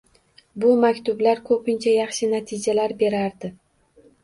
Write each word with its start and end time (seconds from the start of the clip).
Bu 0.63 0.71
maktublar 0.85 1.43
ko'pincha 1.51 1.95
yaxshi 1.99 2.33
natijalar 2.33 2.97
berardi. 3.05 3.55